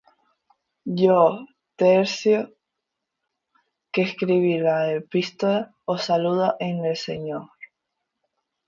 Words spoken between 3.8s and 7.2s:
que escribí la epístola, os saludo en el